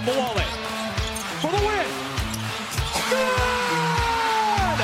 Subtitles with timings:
[0.00, 0.48] Ogunbowale
[1.40, 1.86] for the win.
[3.10, 4.80] Good!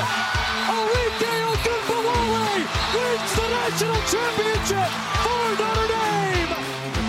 [0.69, 2.61] Arike Ogunbowale
[2.93, 4.91] wins the national championship
[5.25, 6.53] for Notre Dame.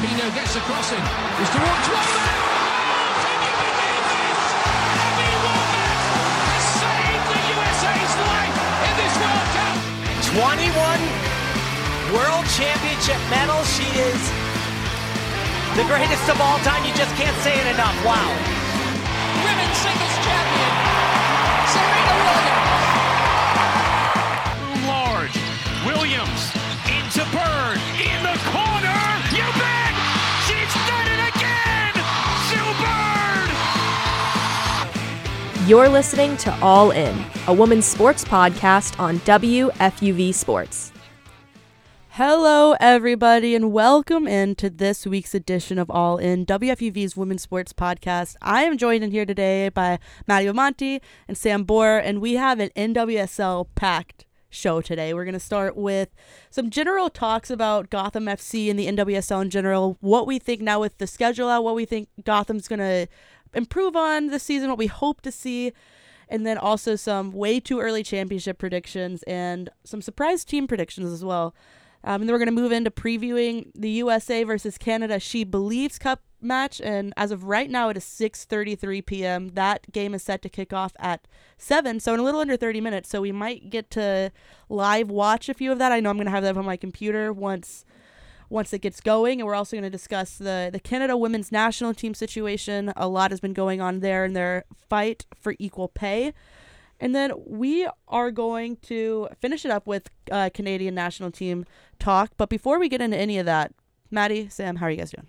[0.01, 1.05] Pino gets the crossing.
[1.37, 2.49] He's towards one man.
[7.29, 8.57] the USA's life
[8.89, 9.77] in this World Cup.
[10.49, 11.01] 21
[12.17, 13.69] World Championship medals.
[13.77, 14.38] She is
[15.79, 16.85] the greatest of all time.
[16.85, 17.95] You just can't say it enough.
[18.05, 18.27] Wow.
[19.47, 20.75] Women's singles champion,
[21.71, 22.83] Serena Williams.
[24.91, 25.39] Large.
[25.87, 26.51] Williams
[26.91, 28.99] into Bird in the corner.
[29.31, 29.95] You bet!
[30.51, 31.95] She's done it again!
[32.51, 33.51] Sue Bird!
[35.69, 40.91] You're listening to All In, a women's sports podcast on WFUV Sports.
[42.19, 48.35] Hello, everybody, and welcome into this week's edition of All In WFUV's Women's Sports Podcast.
[48.43, 52.59] I am joined in here today by Maddie Bimonte and Sam Bohrer, and we have
[52.59, 55.15] an NWSL packed show today.
[55.15, 56.09] We're going to start with
[56.51, 60.81] some general talks about Gotham FC and the NWSL in general, what we think now
[60.81, 63.07] with the schedule out, what we think Gotham's going to
[63.55, 65.73] improve on this season, what we hope to see
[66.29, 71.25] and then also some way too early championship predictions and some surprise team predictions as
[71.25, 71.55] well.
[72.05, 75.99] Um, and then we're going to move into previewing the USA versus Canada She Believes
[75.99, 76.81] Cup match.
[76.81, 79.49] And as of right now, it is 6:33 p.m.
[79.51, 81.27] That game is set to kick off at
[81.57, 83.09] seven, so in a little under 30 minutes.
[83.09, 84.31] So we might get to
[84.69, 85.93] live watch a few of that.
[85.93, 87.85] I know I'm going to have that on my computer once
[88.51, 89.41] once it gets going.
[89.41, 92.93] And we're also going to discuss the, the Canada women's national team situation.
[92.97, 96.33] A lot has been going on there in their fight for equal pay.
[97.01, 101.65] And then we are going to finish it up with uh, Canadian national team
[101.99, 102.33] talk.
[102.37, 103.73] But before we get into any of that,
[104.11, 105.27] Maddie, Sam, how are you guys doing?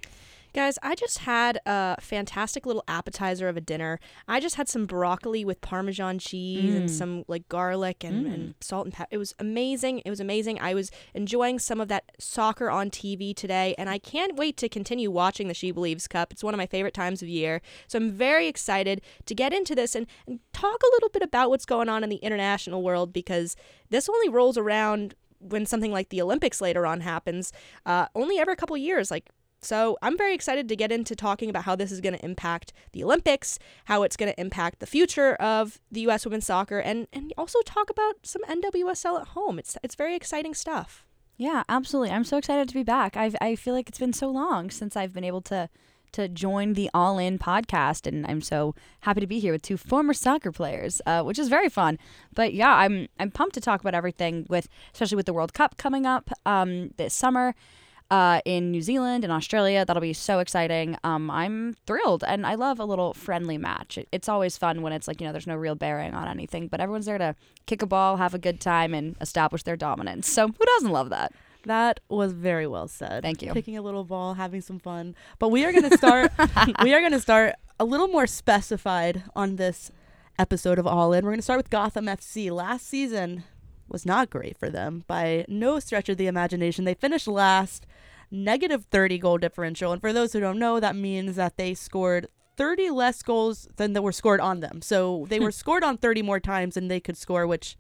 [0.54, 4.00] Guys, I just had a fantastic little appetizer of a dinner.
[4.28, 8.86] I just had some broccoli with Parmesan cheese and some like garlic and, and salt
[8.86, 9.10] and pepper.
[9.12, 10.00] It was amazing.
[10.06, 10.60] It was amazing.
[10.60, 14.70] I was enjoying some of that soccer on TV today, and I can't wait to
[14.70, 16.32] continue watching the She Believes Cup.
[16.32, 17.62] It's one of my favorite times of year.
[17.88, 21.52] So I'm very excited to get into this and, and talk a little bit about
[21.52, 23.56] what's going on in the international world because
[23.92, 27.54] this only rolls around when something like the Olympics later on happens,
[27.86, 29.10] uh, only every couple years.
[29.10, 29.30] Like
[29.62, 32.74] so I'm very excited to get into talking about how this is going to impact
[32.94, 36.26] the Olympics, how it's going to impact the future of the U.S.
[36.26, 39.60] women's soccer, and and also talk about some NWSL at home.
[39.60, 41.06] It's it's very exciting stuff.
[41.38, 42.12] Yeah, absolutely.
[42.12, 43.18] I'm so excited to be back.
[43.18, 45.70] I I feel like it's been so long since I've been able to
[46.12, 49.78] to join the All In podcast, and I'm so happy to be here with two
[49.78, 51.98] former soccer players, uh, which is very fun.
[52.34, 55.78] But yeah, I'm I'm pumped to talk about everything with, especially with the World Cup
[55.78, 57.56] coming up um, this summer.
[58.12, 60.98] Uh, in New Zealand and Australia, that'll be so exciting.
[61.04, 64.00] Um, I'm thrilled, and I love a little friendly match.
[64.00, 66.68] It, it's always fun when it's like you know there's no real bearing on anything,
[66.68, 67.36] but everyone's there to
[67.68, 70.28] kick a ball, have a good time, and establish their dominance.
[70.28, 71.34] So who doesn't love that?
[71.66, 73.22] That was very well said.
[73.22, 73.54] Thank you.
[73.54, 75.16] Kicking a little ball, having some fun.
[75.38, 76.32] But we are going to start.
[76.82, 79.92] we are going to start a little more specified on this
[80.40, 81.24] episode of All In.
[81.26, 82.50] We're going to start with Gotham FC.
[82.50, 83.44] Last season
[83.90, 86.86] was not great for them by no stretch of the imagination.
[86.86, 87.86] They finished last,
[88.32, 89.92] negative 30 goal differential.
[89.92, 93.94] And for those who don't know, that means that they scored 30 less goals than
[93.94, 94.82] that were scored on them.
[94.82, 97.78] So they were scored on 30 more times than they could score, which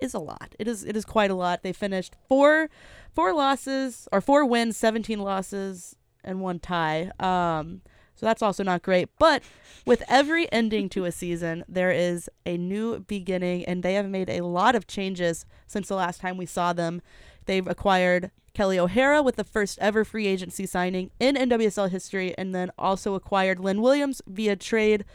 [0.00, 0.54] is a lot.
[0.58, 1.62] It is it is quite a lot.
[1.62, 2.68] They finished four
[3.12, 7.10] four losses or four wins, 17 losses and one tie.
[7.18, 7.82] Um
[8.20, 9.08] so that's also not great.
[9.18, 9.42] But
[9.86, 14.28] with every ending to a season, there is a new beginning, and they have made
[14.28, 17.00] a lot of changes since the last time we saw them.
[17.46, 22.54] They've acquired Kelly O'Hara with the first ever free agency signing in NWSL history, and
[22.54, 25.06] then also acquired Lynn Williams via trade.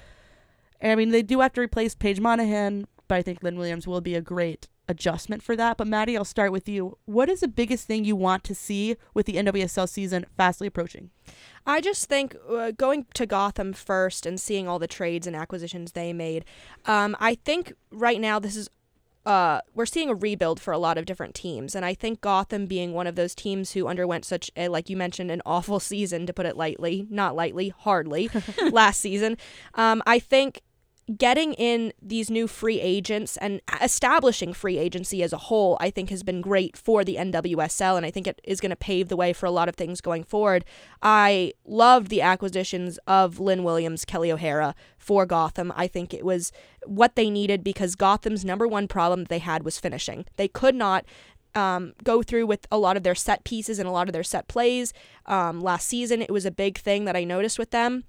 [0.82, 4.02] I mean, they do have to replace Paige Monahan, but I think Lynn Williams will
[4.02, 5.78] be a great adjustment for that.
[5.78, 6.98] But Maddie, I'll start with you.
[7.06, 11.12] What is the biggest thing you want to see with the NWSL season fastly approaching?
[11.66, 15.92] I just think uh, going to Gotham first and seeing all the trades and acquisitions
[15.92, 16.46] they made.
[16.86, 18.70] Um, I think right now this is
[19.26, 22.68] uh, we're seeing a rebuild for a lot of different teams, and I think Gotham
[22.68, 26.28] being one of those teams who underwent such a, like you mentioned, an awful season
[26.28, 28.30] to put it lightly, not lightly, hardly,
[28.72, 29.38] last season.
[29.74, 30.62] Um, I think
[31.18, 36.10] getting in these new free agents and establishing free agency as a whole, I think
[36.10, 39.16] has been great for the NWSL, and I think it is going to pave the
[39.16, 40.66] way for a lot of things going forward.
[41.02, 45.72] I loved the acquisitions of Lynn Williams, Kelly O'Hara for Gotham.
[45.76, 46.52] I think it was
[46.86, 50.26] what they needed because Gotham's number one problem they had was finishing.
[50.38, 51.06] They could not
[51.54, 54.24] um, go through with a lot of their set pieces and a lot of their
[54.24, 54.92] set plays.
[55.28, 58.06] Um, last season, it was a big thing that I noticed with them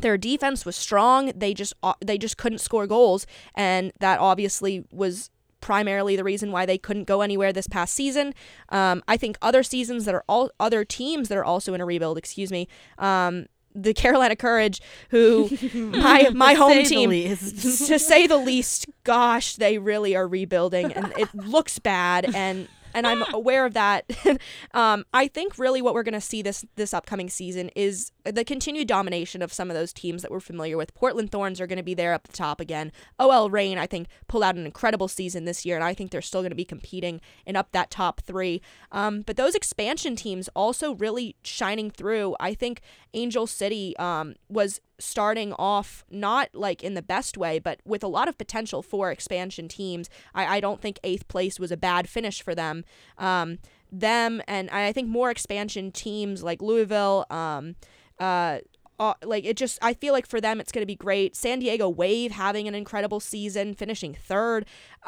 [0.00, 1.32] their defense was strong.
[1.34, 5.30] They just uh, they just couldn't score goals, and that obviously was
[5.60, 8.34] primarily the reason why they couldn't go anywhere this past season.
[8.68, 11.86] Um, I think other seasons that are all other teams that are also in a
[11.86, 12.18] rebuild.
[12.18, 12.68] Excuse me.
[12.98, 14.80] Um, the Carolina Courage,
[15.10, 21.12] who my my home team, to say the least, gosh, they really are rebuilding, and
[21.18, 22.34] it looks bad.
[22.34, 24.10] And and I'm aware of that.
[24.74, 28.44] um, I think really what we're going to see this this upcoming season is the
[28.44, 30.94] continued domination of some of those teams that we're familiar with.
[30.94, 32.90] Portland Thorns are going to be there up the top again.
[33.20, 36.22] OL Reign, I think, pulled out an incredible season this year, and I think they're
[36.22, 38.62] still going to be competing and up that top three.
[38.90, 42.34] Um, but those expansion teams also really shining through.
[42.40, 42.80] I think
[43.12, 48.08] Angel City um, was starting off not like in the best way, but with a
[48.08, 50.08] lot of potential for expansion teams.
[50.34, 52.84] I, I don't think eighth place was a bad finish for them.
[53.18, 53.58] Um,
[53.92, 57.76] them and I think more expansion teams like Louisville, um,
[58.18, 58.58] uh,
[58.98, 61.36] uh, like it just I feel like for them it's going to be great.
[61.36, 64.64] San Diego Wave having an incredible season, finishing third.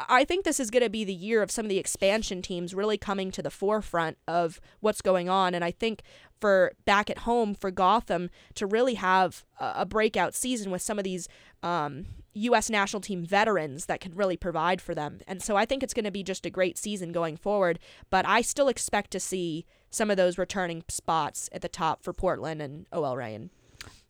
[0.07, 2.73] I think this is going to be the year of some of the expansion teams
[2.73, 6.03] really coming to the forefront of what's going on and I think
[6.39, 10.97] for back at home for Gotham to really have a, a breakout season with some
[10.97, 11.27] of these
[11.63, 12.69] um, U.S.
[12.69, 15.19] national team veterans that can really provide for them.
[15.27, 17.79] And so I think it's going to be just a great season going forward.
[18.09, 22.13] But I still expect to see some of those returning spots at the top for
[22.13, 23.49] Portland and OL Reign.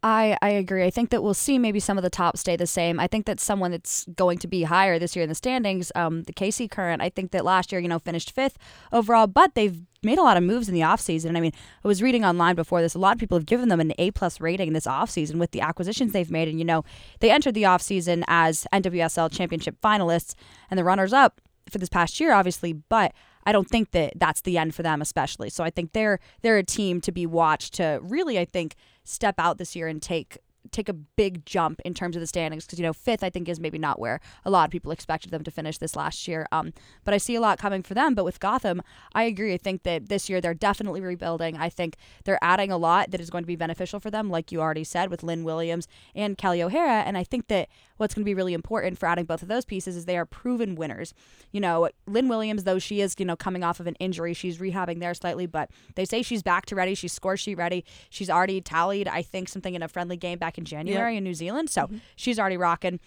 [0.01, 0.85] I, I agree.
[0.85, 3.01] I think that we'll see maybe some of the top stay the same.
[3.01, 6.23] I think that someone that's going to be higher this year in the standings, um,
[6.23, 8.57] the KC Current, I think that last year, you know, finished fifth
[8.93, 11.35] overall, but they've made a lot of moves in the offseason.
[11.35, 11.51] I mean,
[11.83, 14.11] I was reading online before this, a lot of people have given them an A
[14.11, 16.47] plus rating this offseason with the acquisitions they've made.
[16.47, 16.85] And, you know,
[17.19, 20.33] they entered the offseason as NWSL championship finalists
[20.71, 23.13] and the runners up for this past year, obviously, but
[23.45, 25.50] I don't think that that's the end for them, especially.
[25.50, 29.36] So I think they're they're a team to be watched to really, I think, step
[29.38, 30.38] out this year and take
[30.71, 33.47] take a big jump in terms of the standings because you know fifth I think
[33.50, 36.47] is maybe not where a lot of people expected them to finish this last year.
[36.51, 38.13] Um, but I see a lot coming for them.
[38.13, 38.81] But with Gotham,
[39.13, 39.53] I agree.
[39.53, 41.57] I think that this year they're definitely rebuilding.
[41.57, 41.95] I think
[42.25, 44.83] they're adding a lot that is going to be beneficial for them, like you already
[44.83, 47.01] said with Lynn Williams and Kelly O'Hara.
[47.01, 49.65] And I think that what's going to be really important for adding both of those
[49.65, 51.13] pieces is they are proven winners.
[51.51, 54.57] You know, Lynn Williams, though she is you know coming off of an injury, she's
[54.57, 56.95] rehabbing there slightly, but they say she's back to ready.
[56.95, 57.85] She's score sheet ready.
[58.09, 61.33] She's already tallied, I think, something in a friendly game back in January in New
[61.33, 61.69] Zealand.
[61.69, 61.97] So mm-hmm.
[62.15, 62.99] she's already rocking.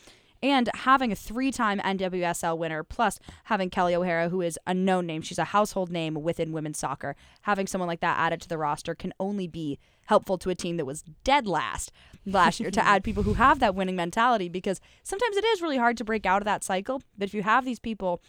[0.42, 5.06] And having a three time NWSL winner, plus having Kelly O'Hara, who is a known
[5.06, 7.14] name, she's a household name within women's soccer.
[7.42, 10.76] Having someone like that added to the roster can only be helpful to a team
[10.76, 11.92] that was dead last
[12.24, 15.78] last year to add people who have that winning mentality because sometimes it is really
[15.78, 17.02] hard to break out of that cycle.
[17.18, 18.22] But if you have these people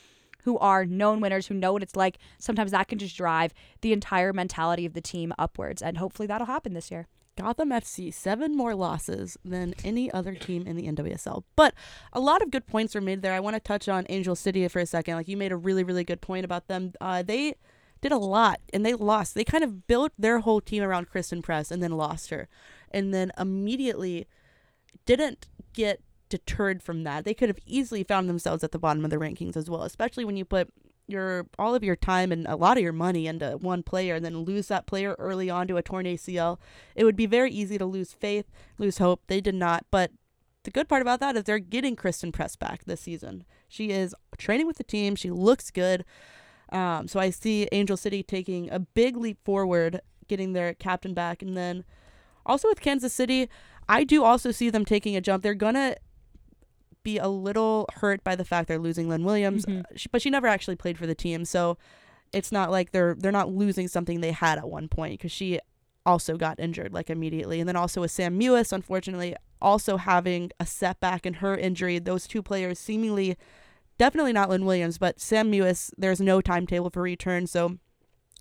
[0.43, 3.93] who are known winners, who know what it's like, sometimes that can just drive the
[3.93, 5.81] entire mentality of the team upwards.
[5.81, 7.07] And hopefully that'll happen this year.
[7.35, 11.43] Gotham FC, seven more losses than any other team in the NWSL.
[11.55, 11.73] But
[12.11, 13.33] a lot of good points were made there.
[13.33, 15.15] I want to touch on Angel City for a second.
[15.15, 16.93] Like you made a really, really good point about them.
[17.01, 17.55] Uh, they
[18.03, 19.33] did a lot and they lost.
[19.33, 22.47] They kind of built their whole team around Christen Press and then lost her.
[22.91, 24.27] And then immediately
[25.05, 27.25] didn't get deterred from that.
[27.25, 30.25] They could have easily found themselves at the bottom of the rankings as well, especially
[30.25, 30.69] when you put
[31.07, 34.25] your all of your time and a lot of your money into one player and
[34.25, 36.59] then lose that player early on to a torn ACL,
[36.95, 38.45] it would be very easy to lose faith,
[38.77, 39.21] lose hope.
[39.27, 40.11] They did not, but
[40.63, 43.43] the good part about that is they're getting Christen Press back this season.
[43.67, 45.15] She is training with the team.
[45.15, 46.05] She looks good.
[46.73, 51.41] Um, so I see Angel City taking a big leap forward, getting their captain back,
[51.41, 51.85] and then
[52.45, 53.47] also with Kansas City,
[53.87, 55.43] I do also see them taking a jump.
[55.43, 55.95] They're gonna
[57.03, 59.81] be a little hurt by the fact they're losing Lynn Williams, mm-hmm.
[59.81, 61.77] uh, but she never actually played for the team, so
[62.31, 65.59] it's not like they're they're not losing something they had at one point because she
[66.05, 70.65] also got injured like immediately, and then also with Sam Mewis, unfortunately, also having a
[70.65, 71.99] setback in her injury.
[71.99, 73.37] Those two players seemingly,
[73.97, 75.91] definitely not Lynn Williams, but Sam Mewis.
[75.97, 77.77] There's no timetable for return, so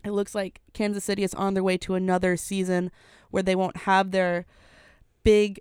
[0.04, 2.90] it looks like Kansas City is on their way to another season
[3.30, 4.46] where they won't have their
[5.24, 5.60] big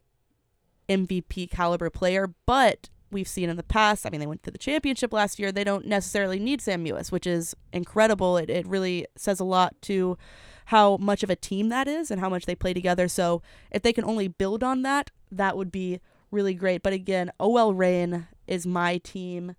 [0.90, 4.06] MVP caliber player, but we've seen in the past.
[4.06, 5.52] I mean, they went to the championship last year.
[5.52, 8.38] They don't necessarily need Sam Mewis, which is incredible.
[8.38, 10.18] It, it really says a lot to
[10.66, 13.08] how much of a team that is and how much they play together.
[13.08, 16.00] So if they can only build on that, that would be
[16.32, 16.82] really great.
[16.82, 19.56] But again, OL Reign is my team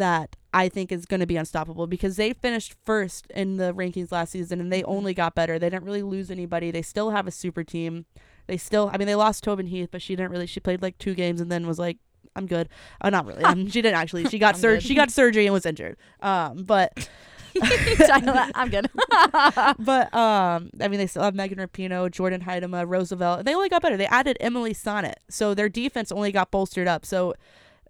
[0.00, 4.10] that I think is going to be unstoppable because they finished first in the rankings
[4.10, 4.90] last season and they mm-hmm.
[4.90, 5.58] only got better.
[5.58, 6.70] They didn't really lose anybody.
[6.70, 8.06] They still have a super team.
[8.46, 10.46] They still, I mean, they lost Tobin Heath, but she didn't really.
[10.46, 11.98] She played like two games and then was like,
[12.34, 12.68] "I'm good."
[13.00, 13.44] Oh, not really.
[13.44, 14.24] Um, she didn't actually.
[14.24, 15.96] She got sur- She got surgery and was injured.
[16.20, 17.08] Um, but
[17.62, 18.90] I'm good.
[19.78, 23.44] but um, I mean, they still have Megan Rapinoe, Jordyn Huitema, Roosevelt.
[23.44, 23.96] They only got better.
[23.96, 27.06] They added Emily Sonnett, so their defense only got bolstered up.
[27.06, 27.34] So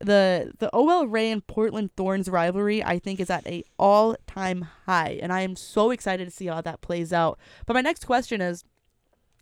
[0.00, 4.66] the the OL Reign and Portland Thorns rivalry, I think, is at a all time
[4.86, 7.38] high, and I am so excited to see how that plays out.
[7.66, 8.64] But my next question is,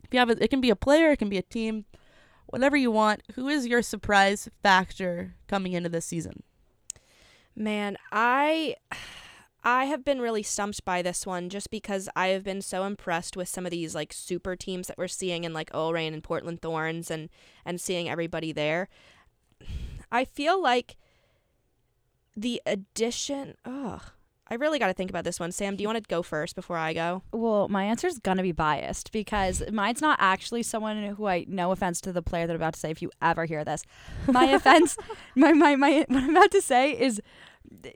[0.02, 1.84] if you have a, it can be a player, it can be a team,
[2.46, 3.22] whatever you want.
[3.34, 6.42] Who is your surprise factor coming into this season?
[7.54, 8.74] Man, I
[9.64, 13.36] I have been really stumped by this one just because I have been so impressed
[13.36, 16.62] with some of these like super teams that we're seeing in like Reign and Portland
[16.62, 17.28] Thorns and
[17.64, 18.88] and seeing everybody there.
[20.10, 20.96] I feel like
[22.36, 24.12] the addition ugh
[24.50, 25.52] I really got to think about this one.
[25.52, 27.22] Sam, do you want to go first before I go?
[27.32, 31.44] Well, my answer is gonna be biased because mine's not actually someone who I.
[31.48, 32.90] No offense to the player that I'm about to say.
[32.90, 33.82] If you ever hear this,
[34.26, 34.96] my offense,
[35.34, 37.20] my my my what I'm about to say is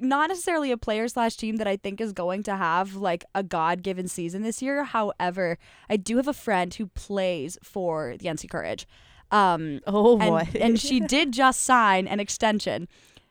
[0.00, 3.42] not necessarily a player slash team that I think is going to have like a
[3.42, 4.84] God given season this year.
[4.84, 8.86] However, I do have a friend who plays for the NC Courage.
[9.32, 10.60] Um, Oh and, boy.
[10.60, 12.86] and she did just sign an extension.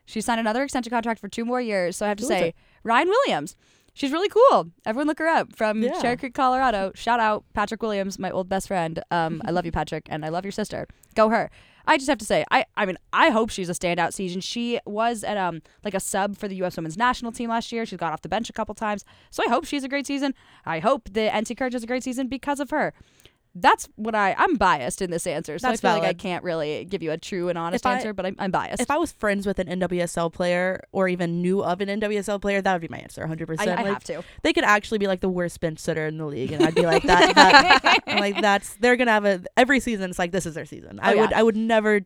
[0.06, 1.96] She signed another extension contract for two more years.
[1.96, 2.54] So I have to Who say.
[2.84, 3.56] Ryan Williams.
[3.94, 4.72] She's really cool.
[4.86, 6.00] Everyone look her up from Yeah.
[6.02, 6.92] Cherry Creek, Colorado.
[6.96, 9.04] Shout out Patrick Williams, my old best friend.
[9.12, 10.88] Um, I love you, Patrick, and I love your sister.
[11.14, 11.50] Go her.
[11.86, 14.40] I just have to say, I, I mean, I hope she's a standout season.
[14.40, 16.78] She was at um like a sub for the U.S.
[16.78, 17.86] Women's National Team last year.
[17.86, 20.34] She's got off the bench a couple times, so I hope she's a great season.
[20.66, 22.94] I hope the NC Courage has a great season because of her.
[23.54, 26.42] That's what I I'm biased in this answer, so That's I feel like I can't
[26.44, 28.82] really give you a true and honest If I- answer, but I'm, I'm biased.
[28.82, 32.62] if I was friends with an NWSL player or even knew of an NWSL player,
[32.62, 33.56] that would be my answer 100%.
[33.60, 34.24] I, I like, have to.
[34.44, 36.86] They could actually be like the worst bench sitter in the league, and I'd be
[36.86, 37.36] like that.
[37.36, 40.10] that I'm like that's they're gonna have a every season.
[40.10, 41.00] It's like this is their season.
[41.02, 41.34] I Oh, would.
[41.34, 42.02] I would never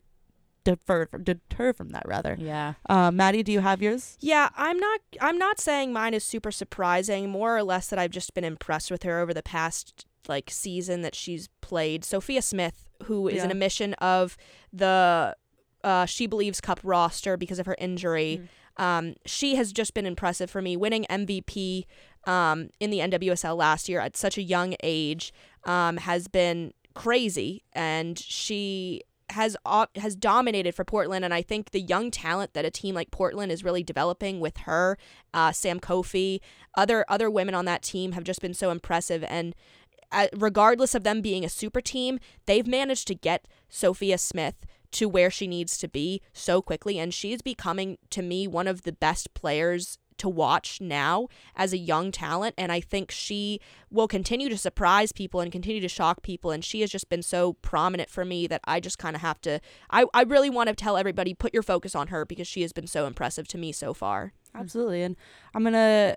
[0.64, 2.02] defer deter from that.
[2.06, 2.74] Rather, Yeah.
[2.88, 4.16] uh, Maddie, do you have yours?
[4.20, 8.10] Yeah, I'm not I'm not saying mine is super surprising, more or less that I've
[8.10, 12.04] just been impressed with her over the past like season that she's played.
[12.04, 13.56] Sophia Smith, who is an Yeah.
[13.56, 14.36] omission of
[14.72, 15.36] the
[15.84, 18.48] uh, She Believes Cup roster because of her injury.
[18.76, 21.84] Um, she has just been impressive for me, winning MVP
[22.26, 25.32] um, in the NWSL last year at such a young age
[25.64, 31.24] um, has been crazy, and she has op- has dominated for Portland.
[31.24, 34.56] And I think the young talent that a team like Portland is really developing with
[34.58, 34.98] her,
[35.34, 36.42] uh, Sam Coffey,
[36.76, 39.24] other other women on that team have just been so impressive.
[39.24, 39.85] And uh,
[40.34, 44.54] regardless of them being a super team, they've managed to get Sophia Smith
[44.92, 48.82] to where she needs to be so quickly and she's becoming to me one of
[48.82, 53.60] the best players to watch now as a young talent and I think she
[53.90, 57.22] will continue to surprise people and continue to shock people and she has just been
[57.22, 59.60] so prominent for me that I just kind of have to
[59.90, 62.72] I, I really want to tell everybody put your focus on her because she has
[62.72, 64.32] been so impressive to me so far.
[64.54, 65.16] Absolutely, and
[65.54, 66.16] I'm gonna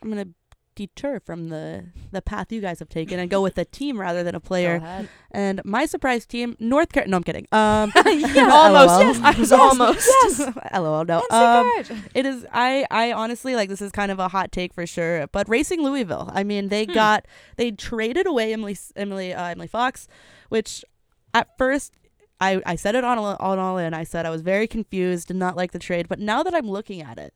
[0.00, 0.28] I'm gonna
[0.74, 4.22] deter from the the path you guys have taken and go with a team rather
[4.22, 5.06] than a player.
[5.30, 7.10] And my surprise team, North Carolina.
[7.10, 7.46] No, I'm kidding.
[7.52, 7.92] Um,
[8.50, 9.00] almost.
[9.00, 10.10] Yes, I was almost.
[10.72, 11.04] LOL.
[11.04, 11.22] No.
[11.30, 11.70] Um,
[12.14, 12.46] it is.
[12.52, 12.86] I.
[12.90, 13.68] I honestly like.
[13.68, 15.26] This is kind of a hot take for sure.
[15.28, 16.30] But Racing Louisville.
[16.32, 17.26] I mean, they got.
[17.56, 18.76] They traded away Emily.
[18.96, 19.34] Emily.
[19.34, 20.08] Uh, Emily Fox,
[20.48, 20.84] which
[21.32, 21.92] at first.
[22.40, 23.94] I, I said it on all, on all in.
[23.94, 26.08] I said I was very confused, did not like the trade.
[26.08, 27.32] But now that I'm looking at it,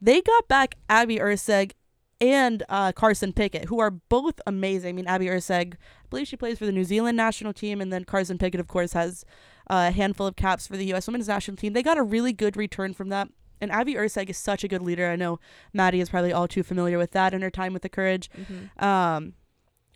[0.00, 1.72] they got back Abby Erceg
[2.20, 4.90] and uh, Carson Pickett, who are both amazing.
[4.90, 7.92] I mean, Abby Erceg, I believe she plays for the New Zealand national team, and
[7.92, 9.24] then Carson Pickett, of course, has
[9.68, 11.06] uh, a handful of caps for the U.S.
[11.06, 11.72] women's national team.
[11.72, 13.28] They got a really good return from that.
[13.60, 15.10] And Abby Erceg is such a good leader.
[15.10, 15.40] I know
[15.72, 18.30] Maddie is probably all too familiar with that in her time with the Courage.
[18.78, 19.32] Um,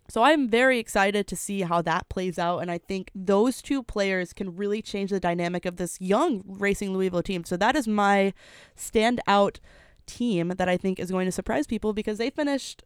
[0.09, 3.81] so I'm very excited to see how that plays out, and I think those two
[3.81, 7.45] players can really change the dynamic of this young Racing Louisville team.
[7.45, 8.33] So that is my
[8.75, 9.59] standout
[10.05, 12.83] team that I think is going to surprise people because they finished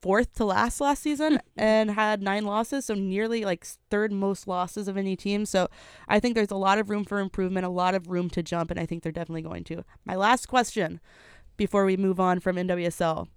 [0.00, 4.88] fourth to last last season and had nine losses, so nearly like third most losses
[4.88, 5.44] of any team.
[5.44, 5.68] So
[6.08, 8.70] I think there's a lot of room for improvement, a lot of room to jump,
[8.70, 9.84] and I think they're definitely going to.
[10.04, 11.00] My last question
[11.56, 13.28] before we move on from NWSL.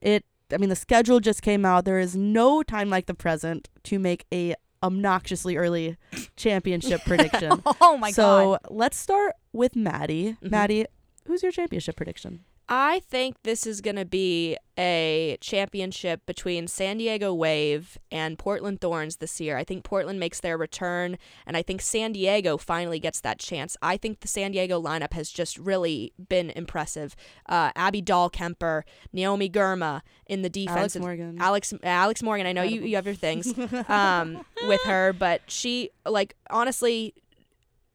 [0.00, 1.84] It I mean the schedule just came out.
[1.84, 5.96] There is no time like the present to make a obnoxiously early
[6.36, 7.62] championship prediction.
[7.80, 8.58] Oh my so god.
[8.68, 10.36] So let's start with Maddie.
[10.42, 10.50] Mhm.
[10.50, 10.86] Maddie,
[11.26, 12.44] who's your championship prediction?
[12.68, 18.80] I think this is going to be a championship between San Diego Wave and Portland
[18.80, 19.58] Thorns this year.
[19.58, 23.76] I think Portland makes their return, and I think San Diego finally gets that chance.
[23.82, 27.14] I think the San Diego lineup has just really been impressive.
[27.46, 30.96] Uh, Abby Dahlkemper, Naomi Girma in the defense.
[30.96, 31.36] Alex Morgan.
[31.38, 32.46] Alex Alex Morgan.
[32.46, 33.52] I know you, you have your things
[33.88, 37.12] um, with her, but she like honestly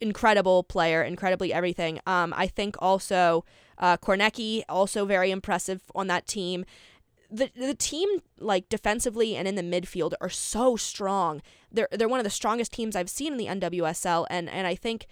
[0.02, 2.00] incredible player, incredibly everything.
[2.06, 3.46] Um, I think also
[3.78, 3.96] Uh,
[4.68, 6.66] also very impressive on that team.
[7.32, 11.42] The the team like defensively and in the midfield are so strong.
[11.72, 14.76] They're they're one of the strongest teams I've seen in the NWSL, and and I
[14.76, 15.06] think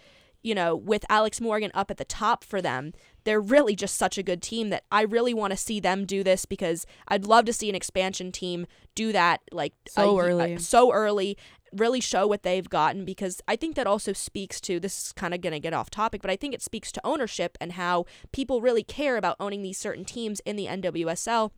[0.44, 4.18] you know, with Alex Morgan up at the top for them, they're really just such
[4.18, 7.46] a good team that I really want to see them do this because I'd love
[7.46, 8.66] to see an expansion team
[8.96, 10.56] do that like So a- early.
[10.56, 11.38] uh, so early,
[11.72, 15.34] really show what they've gotten because I think that also speaks to this is kind
[15.34, 18.06] of going to get off topic, but I think it speaks to ownership and how
[18.32, 21.52] people really care about owning these certain teams in the NWSL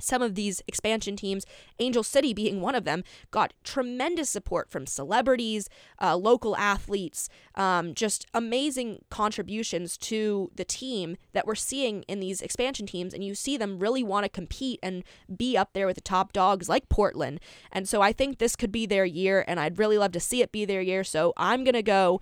[0.00, 1.44] some of these expansion teams,
[1.78, 5.68] Angel City being one of them, got tremendous support from celebrities,
[6.00, 12.42] uh, local athletes, um, just amazing contributions to the team that we're seeing in these
[12.42, 13.14] expansion teams.
[13.14, 16.32] And you see them really want to compete and be up there with the top
[16.32, 17.40] dogs like Portland.
[17.70, 20.42] And so I think this could be their year, and I'd really love to see
[20.42, 21.04] it be their year.
[21.04, 22.20] So I'm going to go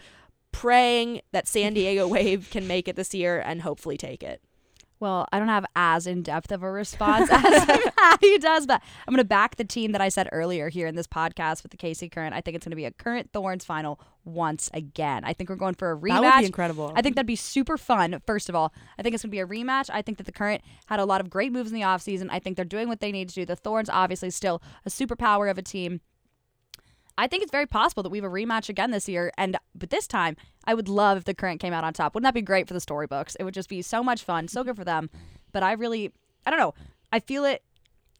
[0.52, 4.42] praying that San Diego Wave can make it this year and hopefully take it.
[5.02, 9.12] Well, I don't have as in depth of a response as he does, but I'm
[9.12, 11.76] going to back the team that I said earlier here in this podcast with the
[11.76, 12.36] KC Current.
[12.36, 15.24] I think it's going to be a Current Thorns final once again.
[15.24, 16.20] I think we're going for a rematch.
[16.20, 16.92] That would be incredible.
[16.94, 18.72] I think that'd be super fun, first of all.
[18.96, 19.90] I think it's going to be a rematch.
[19.92, 22.28] I think that the Current had a lot of great moves in the offseason.
[22.30, 23.44] I think they're doing what they need to do.
[23.44, 26.00] The Thorns, obviously, still a superpower of a team.
[27.18, 29.32] I think it's very possible that we have a rematch again this year.
[29.36, 32.14] And but this time, I would love if the current came out on top.
[32.14, 33.34] Wouldn't that be great for the storybooks?
[33.36, 35.10] It would just be so much fun, so good for them.
[35.52, 36.12] But I really,
[36.46, 36.74] I don't know.
[37.12, 37.62] I feel it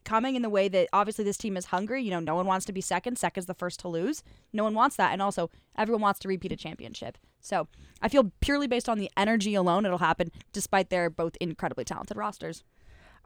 [0.03, 2.03] coming in the way that obviously this team is hungry.
[2.03, 3.17] You know, no one wants to be second.
[3.17, 4.23] Second's the first to lose.
[4.51, 5.13] No one wants that.
[5.13, 7.17] And also, everyone wants to repeat a championship.
[7.39, 7.67] So
[8.01, 12.17] I feel purely based on the energy alone, it'll happen despite their both incredibly talented
[12.17, 12.63] rosters.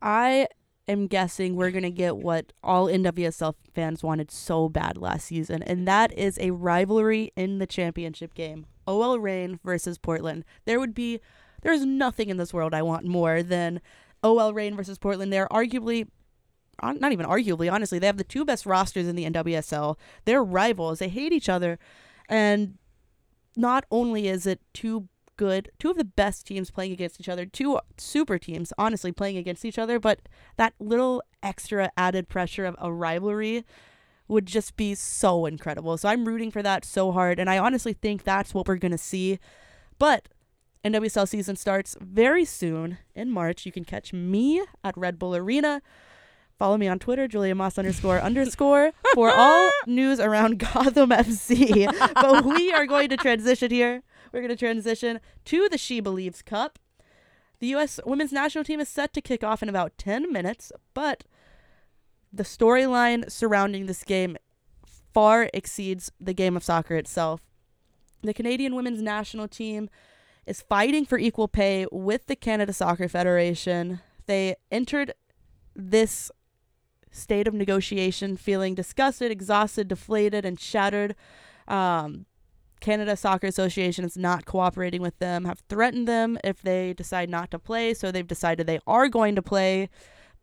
[0.01, 0.47] I
[0.87, 5.63] am guessing we're going to get what all NWSL fans wanted so bad last season,
[5.63, 8.65] and that is a rivalry in the championship game.
[8.87, 10.45] OL Reign versus Portland.
[10.65, 11.19] There would be,
[11.61, 13.81] there is nothing in this world I want more than
[14.23, 15.33] OL Reign versus Portland.
[15.33, 16.07] They're arguably,
[16.81, 19.97] not even arguably, honestly, they have the two best rosters in the NWSL.
[20.25, 20.99] They're rivals.
[20.99, 21.79] They hate each other.
[22.29, 22.77] And
[23.55, 27.45] not only is it two good, two of the best teams playing against each other,
[27.45, 30.19] two super teams, honestly, playing against each other, but
[30.57, 33.63] that little extra added pressure of a rivalry
[34.27, 35.97] would just be so incredible.
[35.97, 38.91] So I'm rooting for that so hard, and I honestly think that's what we're going
[38.91, 39.39] to see.
[39.99, 40.27] But
[40.83, 43.65] NWSL season starts very soon in March.
[43.65, 45.81] You can catch me at Red Bull Arena.
[46.57, 51.85] Follow me on Twitter, Julia Moss underscore underscore, for all news around Gotham FC.
[52.15, 54.01] but we are going to transition here.
[54.37, 56.77] We're going to transition to the She Believes Cup.
[57.57, 57.99] The U.S.
[58.05, 61.23] women's national team is set to kick off in about 10 minutes, but
[62.31, 64.37] the storyline surrounding this game
[65.11, 67.41] far exceeds the game of soccer itself.
[68.21, 69.89] The Canadian women's national team
[70.45, 74.01] is fighting for equal pay with the Canada Soccer Federation.
[74.27, 75.15] They entered
[75.75, 76.29] this
[77.09, 81.15] state of negotiation feeling disgusted, exhausted, deflated, and shattered.
[81.67, 82.26] Um,
[82.79, 87.51] Canada Soccer Association is not cooperating with them, have threatened them if they decide not
[87.51, 89.89] to play, so they've decided they are going to play.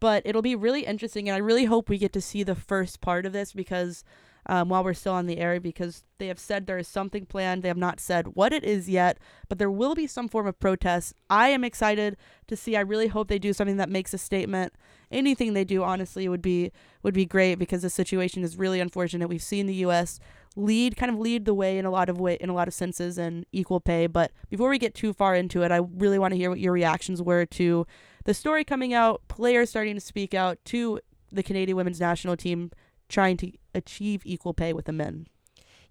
[0.00, 3.00] But it'll be really interesting, and I really hope we get to see the first
[3.00, 4.04] part of this because
[4.46, 7.62] um, while we're still on the air, because they have said there is something planned.
[7.62, 9.18] They have not said what it is yet,
[9.48, 11.14] but there will be some form of protest.
[11.30, 12.16] I am excited
[12.48, 12.76] to see.
[12.76, 14.74] I really hope they do something that makes a statement.
[15.10, 19.28] Anything they do, honestly, would be would be great because the situation is really unfortunate.
[19.28, 20.20] We've seen the U.S.
[20.56, 22.74] lead, kind of lead the way in a lot of way in a lot of
[22.74, 24.06] senses and equal pay.
[24.06, 26.72] But before we get too far into it, I really want to hear what your
[26.72, 27.86] reactions were to
[28.24, 32.70] the story coming out, players starting to speak out to the Canadian women's national team
[33.08, 35.26] trying to achieve equal pay with the men.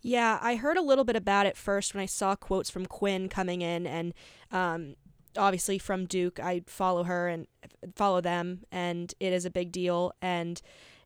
[0.01, 3.29] Yeah, I heard a little bit about it first when I saw quotes from Quinn
[3.29, 4.13] coming in, and
[4.51, 4.95] um,
[5.37, 6.39] obviously from Duke.
[6.39, 7.47] I follow her and
[7.95, 10.13] follow them, and it is a big deal.
[10.21, 10.61] And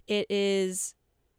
[0.07, 0.95] it is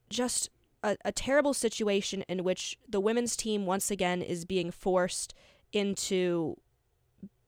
[0.09, 0.51] just
[0.83, 5.35] a, a terrible situation in which the women's team once again is being forced
[5.73, 6.57] into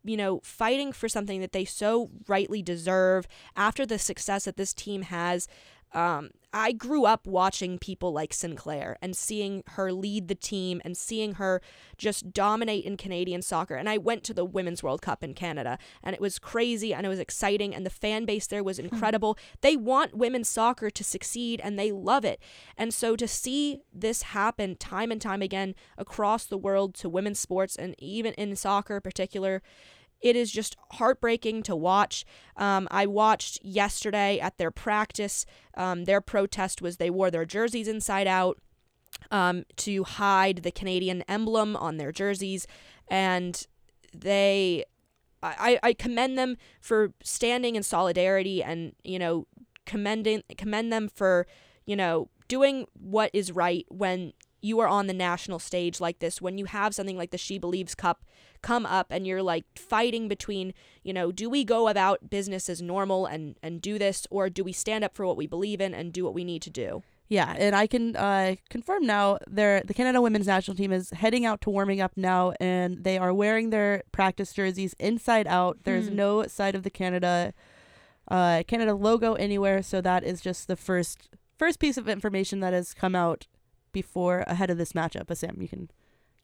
[0.03, 4.73] you know, fighting for something that they so rightly deserve after the success that this
[4.73, 5.47] team has.
[5.92, 10.96] Um, I grew up watching people like Sinclair and seeing her lead the team and
[10.96, 11.62] seeing her
[11.96, 13.76] just dominate in Canadian soccer.
[13.76, 17.07] And I went to the Women's World Cup in Canada and it was crazy and
[17.07, 19.38] it was exciting and the fan base there was incredible.
[19.61, 22.40] they want women's soccer to succeed and they love it.
[22.76, 27.38] And so to see this happen time and time again across the world to women's
[27.38, 29.62] sports and even in soccer in particular,
[30.20, 32.24] it is just heartbreaking to watch.
[32.56, 35.46] Um, I watched yesterday at their practice.
[35.76, 38.59] Um, their protest was they wore their jerseys inside out
[39.30, 42.66] um, to hide the Canadian emblem on their jerseys,
[43.09, 43.66] and
[44.14, 44.85] they
[45.42, 49.46] I, I commend them for standing in solidarity and you know
[49.87, 51.46] commending commend them for
[51.87, 56.42] you know doing what is right when you are on the national stage like this
[56.42, 58.24] when you have something like the she believes cup
[58.62, 62.81] come up and you're like fighting between you know do we go about business as
[62.83, 65.94] normal and and do this or do we stand up for what we believe in
[65.94, 69.38] and do what we need to do Yeah, and I can uh, confirm now.
[69.46, 73.18] Their the Canada women's national team is heading out to warming up now, and they
[73.18, 75.75] are wearing their practice jerseys inside out.
[75.85, 76.16] There's Hmm.
[76.16, 77.53] no side of the Canada
[78.29, 82.73] uh, Canada logo anywhere, so that is just the first first piece of information that
[82.73, 83.46] has come out
[83.92, 85.27] before ahead of this matchup.
[85.29, 85.87] But Sam, you can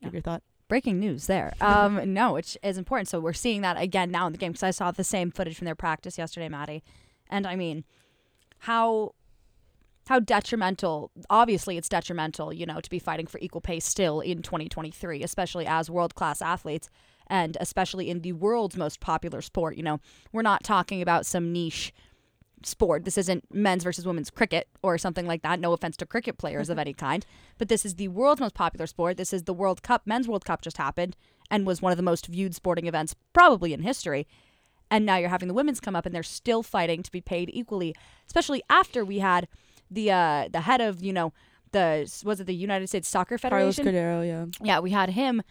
[0.01, 0.17] give Yeah.
[0.19, 0.43] your thought.
[0.69, 1.53] Breaking news there.
[1.61, 3.09] Um, no, which is important.
[3.09, 5.57] So we're seeing that again now in the game because I saw the same footage
[5.57, 6.83] from their practice yesterday, Maddie.
[7.29, 7.85] And I mean,
[8.61, 9.13] how
[10.07, 14.41] how detrimental obviously it's detrimental you know to be fighting for equal pay still in
[14.41, 16.89] 2023 especially as world class athletes
[17.27, 19.99] and especially in the world's most popular sport you know
[20.33, 21.93] we're not talking about some niche
[22.63, 26.39] sport this isn't men's versus women's cricket or something like that no offense to cricket
[26.39, 27.27] players of any kind
[27.59, 30.45] but this is the world's most popular sport this is the world cup men's world
[30.45, 31.17] cup just happened
[31.51, 34.27] and was one of the most viewed sporting events probably in history
[34.91, 37.51] and now you're having the women's come up and they're still fighting to be paid
[37.53, 37.95] equally
[38.27, 39.47] especially after we had
[39.91, 41.33] the uh the head of you know
[41.73, 43.85] the was it the United States Soccer Federation?
[43.85, 44.47] Carlos Cordeiro, yeah.
[44.63, 45.43] yeah we had him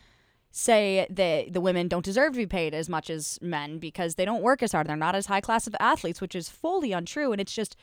[0.58, 4.24] say that the women don't deserve to be paid as much as men because they
[4.24, 4.88] don't work as hard.
[4.88, 7.34] They're not as high class of athletes which is fully untrue.
[7.34, 7.76] And it's just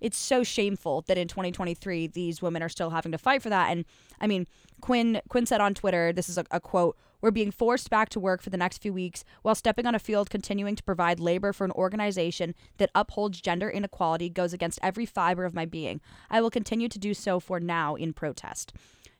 [0.00, 3.70] it's so shameful that in 2023 these women are still having to fight for that.
[3.72, 3.84] And
[4.20, 4.46] i mean
[4.80, 8.20] quinn quinn said on twitter this is a, a quote we're being forced back to
[8.20, 11.52] work for the next few weeks while stepping on a field continuing to provide labor
[11.52, 16.00] for an organization that upholds gender inequality goes against every fiber of my being.
[16.30, 18.72] I will continue to do so for now in protest.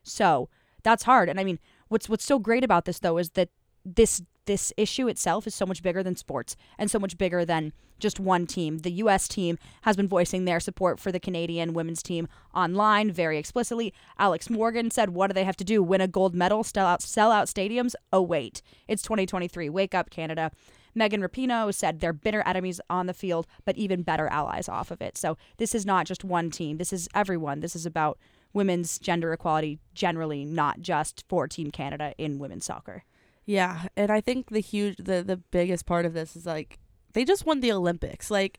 [0.03, 0.49] So
[0.83, 1.29] that's hard.
[1.29, 1.59] And I mean,
[1.91, 3.51] what's what's so great about this though is that
[3.85, 7.73] this this issue itself is so much bigger than sports and so much bigger than
[7.99, 8.79] just one team.
[8.79, 13.39] The US team has been voicing their support for the Canadian women's team online very
[13.39, 13.93] explicitly.
[14.19, 15.83] Alex Morgan said, "What do they have to do?
[15.83, 16.65] Win a gold medal?
[16.65, 17.95] Sell out sell out stadiums?
[18.13, 19.69] Oh wait, it's 2023.
[19.69, 20.51] Wake up, Canada."
[20.93, 25.01] Megan Rapinoe said they're bitter enemies on the field, but even better allies off of
[25.01, 25.17] it.
[25.17, 26.79] So this is not just one team.
[26.79, 27.61] This is everyone.
[27.61, 28.19] This is about
[28.53, 33.05] women's gender equality generally, not just for Team Canada in women's soccer.
[33.47, 36.79] Yeah, and I think the huge the the biggest part of this is like
[37.13, 38.31] they just won the Olympics.
[38.31, 38.59] Like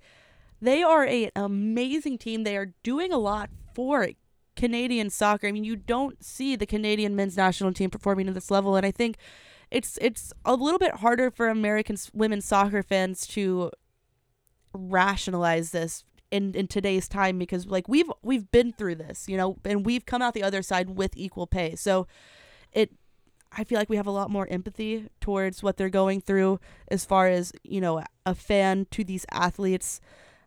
[0.61, 2.43] they are a, amazing team.
[2.43, 4.09] They are doing a lot for
[4.55, 5.47] Canadian soccer.
[5.47, 8.85] I mean, you don't see the Canadian men's national team performing at this level, and
[8.85, 9.17] I think
[9.69, 13.71] it's it's a little bit harder for American women's soccer fans to
[14.73, 19.57] rationalize this in in today's time because like we've we've been through this, you know,
[19.65, 21.75] and we've come out the other side with equal pay.
[21.75, 22.07] So
[22.71, 22.91] it
[23.51, 27.03] I feel like we have a lot more empathy towards what they're going through as
[27.03, 29.99] far as, you know, a fan to these athletes.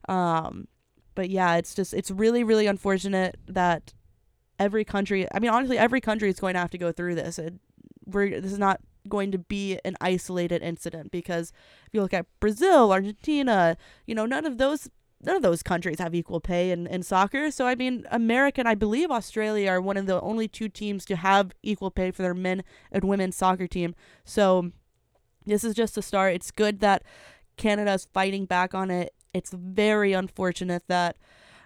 [0.09, 0.69] Um,
[1.15, 3.93] but yeah, it's just, it's really, really unfortunate that
[4.59, 7.39] every country, I mean, honestly, every country is going to have to go through this.
[7.39, 7.55] It,
[8.07, 11.53] we're, this is not going to be an isolated incident because
[11.87, 14.89] if you look at Brazil, Argentina, you know, none of those
[15.25, 17.51] none of those countries have equal pay in, in soccer.
[17.51, 21.05] So, I mean, America and I believe Australia are one of the only two teams
[21.07, 23.95] to have equal pay for their men and women's soccer team.
[24.25, 24.73] So,
[25.47, 26.35] this is just a start.
[26.35, 27.03] It's good that
[27.57, 29.15] Canada is fighting back on it.
[29.33, 31.17] It's very unfortunate that,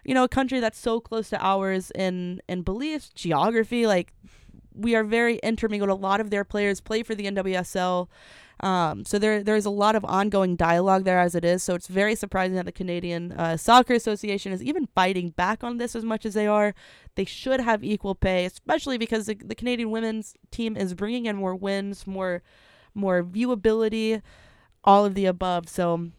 [0.05, 4.13] you know, a country that's so close to ours in, in beliefs, geography, like,
[4.79, 5.91] we are very intermingled.
[5.91, 8.09] A lot of their players play for the NWSL.
[8.61, 11.63] Um, so there there's a lot of ongoing dialogue there as it is.
[11.63, 15.79] So it's very surprising that the Canadian uh, Soccer Association is even fighting back on
[15.79, 16.75] this as much as they are.
[17.15, 21.37] They should have equal pay, especially because the, the Canadian women's team is bringing in
[21.37, 22.43] more wins, more
[22.95, 24.23] more viewability,
[24.83, 25.69] all of the above.
[25.69, 26.11] So,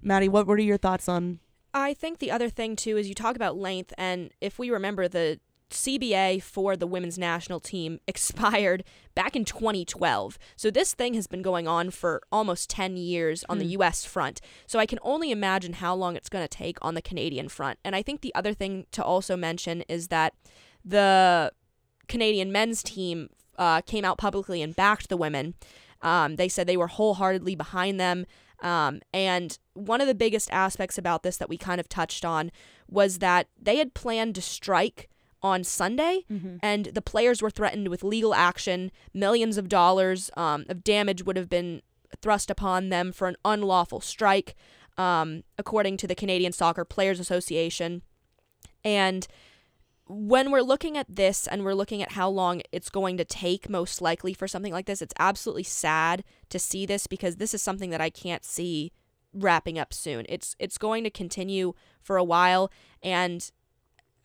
[0.00, 1.40] Maddie, what what are your thoughts on?
[1.74, 5.08] I think the other thing too is you talk about length, and if we remember,
[5.08, 10.38] the CBA for the women's national team expired back in 2012.
[10.56, 14.40] So this thing has been going on for almost 10 years on the US front.
[14.66, 17.78] So I can only imagine how long it's going to take on the Canadian front.
[17.84, 20.34] And I think the other thing to also mention is that
[20.84, 21.52] the
[22.06, 23.28] Canadian men's team
[23.58, 25.54] uh, came out publicly and backed the women.
[26.00, 28.24] Um, they said they were wholeheartedly behind them.
[28.60, 32.50] Um, and one of the biggest aspects about this that we kind of touched on
[32.88, 35.08] was that they had planned to strike
[35.42, 36.24] on Sunday,
[36.62, 38.90] and the players were threatened with legal action.
[39.14, 41.82] Millions of dollars um, of damage would have been
[42.20, 44.54] thrust upon them for an unlawful strike,
[44.96, 48.02] um, according to the Canadian Soccer Players Association.
[48.84, 49.26] And
[50.06, 53.68] when we're looking at this and we're looking at how long it's going to take
[53.68, 57.62] most likely for something like this, it's absolutely sad to see this because this is
[57.62, 58.92] something that I can't see
[59.34, 60.24] wrapping up soon.
[60.28, 62.72] It's it's going to continue for a while
[63.02, 63.50] and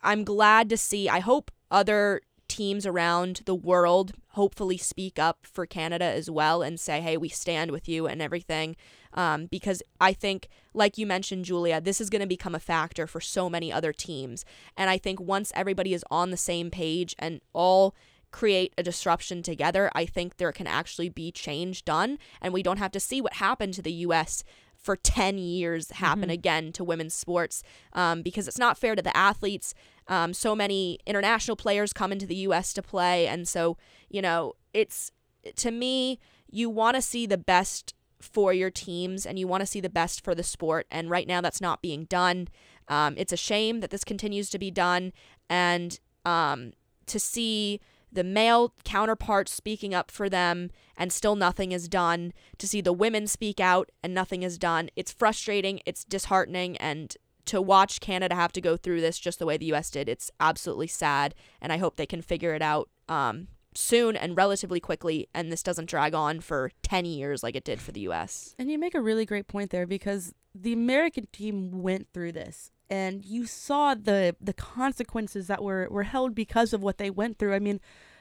[0.04, 5.66] I'm glad to see I hope other teams around the world hopefully speak up for
[5.66, 8.76] Canada as well and say, hey, we stand with you and everything.
[9.13, 13.08] Um, because I think, like you mentioned, Julia, this is going to become a factor
[13.08, 14.46] for so many other teams.
[14.78, 17.96] And I think once everybody is on the same page and all
[18.32, 22.18] create a disruption together, I think there can actually be change done.
[22.42, 24.44] And we don't have to see what happened to the U.S
[24.84, 26.32] for 10 years happen mm-hmm.
[26.32, 27.63] again to women's sports
[27.94, 29.74] um, because it's not fair to the athletes.
[30.08, 32.74] Um, so many international players come into the U.S.
[32.74, 33.28] to play.
[33.28, 33.78] And so,
[34.10, 35.12] you know, it's
[35.56, 39.68] to me, you want to see the best for your teams and you want to
[39.68, 40.88] see the best for the sport.
[40.89, 42.48] And right now, that's not being done.
[42.88, 45.13] Um, it's a shame that this continues to be done.
[45.50, 46.74] And um,
[47.08, 52.68] to see the male counterparts speaking up for them and still nothing is done, to
[52.68, 54.89] see the women speak out and nothing is done.
[54.96, 59.45] It's frustrating, it's disheartening, and to watch Canada have to go through this just the
[59.45, 61.36] way the US did, it's absolutely sad.
[61.62, 65.63] And I hope they can figure it out um, soon and relatively quickly, and this
[65.63, 68.56] doesn't drag on for 10 years like it did for the US.
[68.58, 72.71] And you make a really great point there because the American team went through this
[72.89, 77.39] and you saw the the consequences that were were held because of what they went
[77.39, 77.53] through.
[77.53, 77.79] I mean,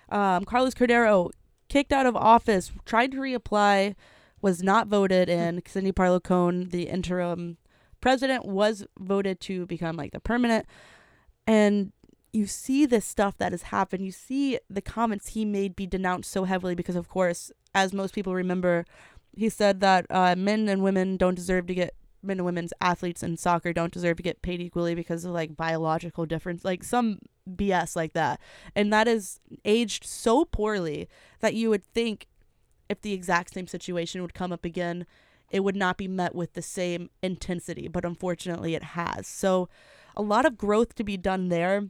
[0.08, 1.30] um, Carlos Cordeiro
[1.68, 3.94] kicked out of office, tried to reapply,
[4.40, 5.62] was not voted in.
[5.66, 7.58] Cindy Parlow Cone, the interim
[8.02, 10.66] president, was voted to become like the permanent.
[11.46, 11.92] And
[12.32, 14.04] you see this stuff that has happened.
[14.04, 18.14] You see the comments he made be denounced so heavily because, of course, as most
[18.14, 18.84] people remember,
[19.34, 23.22] he said that uh, men and women don't deserve to get men and women's athletes
[23.22, 27.18] in soccer don't deserve to get paid equally because of like biological difference, like some
[27.50, 28.40] BS like that.
[28.76, 31.08] And that is aged so poorly
[31.40, 32.28] that you would think
[32.88, 35.06] if the exact same situation would come up again,
[35.52, 37.88] it would not be met with the same intensity.
[37.88, 39.26] But unfortunately, it has.
[39.26, 39.68] So,
[40.16, 41.88] a lot of growth to be done there.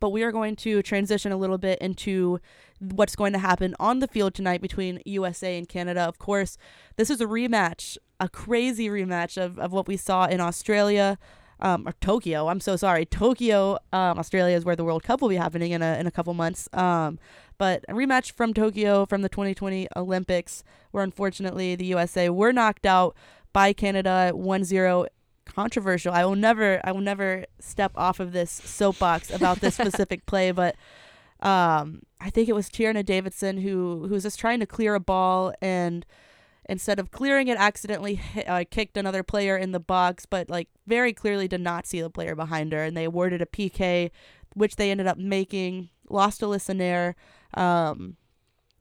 [0.00, 2.40] But we are going to transition a little bit into
[2.78, 6.02] what's going to happen on the field tonight between USA and Canada.
[6.02, 6.58] Of course,
[6.96, 11.18] this is a rematch a crazy rematch of, of what we saw in Australia.
[11.60, 12.46] Um, or Tokyo.
[12.46, 13.04] I'm so sorry.
[13.04, 16.10] Tokyo, um, Australia is where the World Cup will be happening in a in a
[16.12, 16.68] couple months.
[16.72, 17.18] Um,
[17.58, 22.86] but a rematch from Tokyo from the 2020 Olympics, where unfortunately the USA were knocked
[22.86, 23.16] out
[23.52, 25.06] by Canada 1-0.
[25.44, 26.12] Controversial.
[26.12, 30.52] I will never I will never step off of this soapbox about this specific play,
[30.52, 30.76] but
[31.40, 35.00] um, I think it was Tierney Davidson who who was just trying to clear a
[35.00, 36.04] ball and
[36.68, 40.68] instead of clearing it accidentally hit, uh, kicked another player in the box but like
[40.86, 44.10] very clearly did not see the player behind her and they awarded a pk
[44.52, 47.16] which they ended up making lost to Listener,
[47.54, 48.16] um,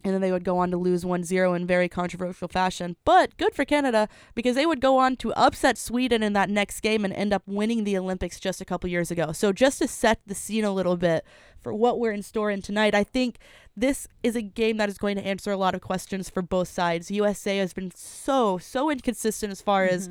[0.03, 2.95] and then they would go on to lose 1-0 in very controversial fashion.
[3.03, 6.79] But good for canada because they would go on to upset sweden in that next
[6.81, 9.31] game and end up winning the olympics just a couple years ago.
[9.31, 11.25] So just to set the scene a little bit
[11.61, 13.39] for what we're in store in tonight i think
[13.77, 16.67] this is a game that is going to answer a lot of questions for both
[16.67, 17.11] sides.
[17.11, 19.95] Usa has been so so inconsistent as far mm-hmm.
[19.95, 20.09] as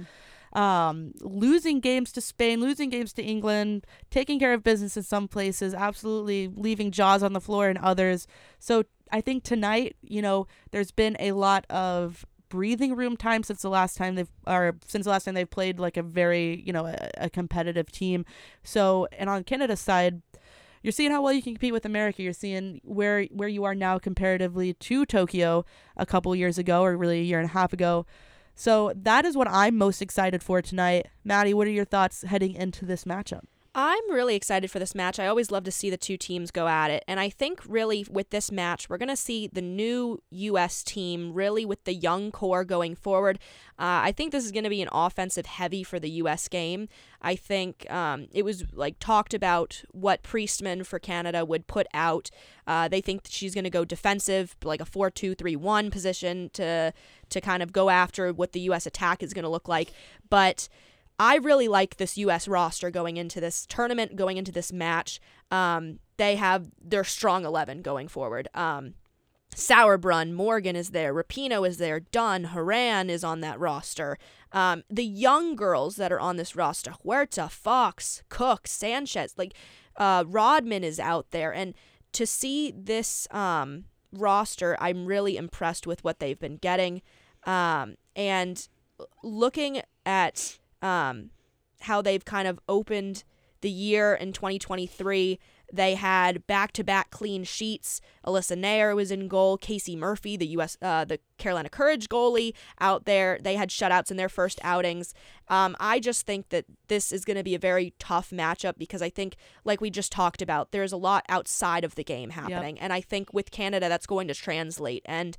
[0.56, 5.28] um, losing games to Spain, losing games to England, taking care of business in some
[5.28, 8.26] places, absolutely leaving jaws on the floor in others.
[8.58, 13.60] So I think tonight, you know, there's been a lot of breathing room time since
[13.60, 16.72] the last time they've or since the last time they've played like a very you
[16.72, 18.24] know a, a competitive team
[18.62, 20.22] so and on canada's side
[20.86, 22.22] you're seeing how well you can compete with America.
[22.22, 25.64] You're seeing where where you are now comparatively to Tokyo
[25.96, 28.06] a couple years ago, or really a year and a half ago.
[28.56, 31.08] So that is what I'm most excited for tonight.
[31.24, 33.42] Maddie, what are your thoughts heading into this matchup?
[33.78, 35.18] I'm really excited for this match.
[35.18, 37.04] I always love to see the two teams go at it.
[37.06, 40.82] And I think really with this match, we're going to see the new U.S.
[40.82, 43.38] team really with the young core going forward.
[43.78, 46.48] Uh, I think this is going to be an offensive heavy for the U.S.
[46.48, 46.88] game.
[47.20, 52.30] I think um, it was like talked about what Priestman for Canada would put out.
[52.66, 56.48] Uh, they think she's going to go defensive, like a 4 2 3 1 position
[56.54, 56.94] to,
[57.28, 58.86] to kind of go after what the U.S.
[58.86, 59.92] attack is going to look like.
[60.30, 60.70] But
[61.18, 62.46] I really like this U.S.
[62.46, 65.20] roster going into this tournament, going into this match.
[65.50, 68.48] Um, they have their strong 11 going forward.
[68.54, 68.94] Um,
[69.54, 74.18] Sauerbrunn, Morgan is there, Rapinoe is there, Dunn, Horan is on that roster.
[74.52, 79.54] Um, the young girls that are on this roster, Huerta, Fox, Cook, Sanchez, like
[79.96, 81.54] uh, Rodman is out there.
[81.54, 81.74] And
[82.12, 87.00] to see this um, roster, I'm really impressed with what they've been getting.
[87.44, 88.68] Um, and
[89.22, 91.30] looking at um,
[91.80, 93.24] how they've kind of opened
[93.60, 95.38] the year in 2023.
[95.72, 98.00] They had back-to-back clean sheets.
[98.24, 99.56] Alyssa Naeher was in goal.
[99.56, 100.76] Casey Murphy, the U.S.
[100.80, 103.38] Uh, the Carolina Courage goalie, out there.
[103.42, 105.12] They had shutouts in their first outings.
[105.48, 109.02] Um, I just think that this is going to be a very tough matchup because
[109.02, 109.34] I think,
[109.64, 113.00] like we just talked about, there's a lot outside of the game happening, and I
[113.00, 115.02] think with Canada that's going to translate.
[115.04, 115.36] And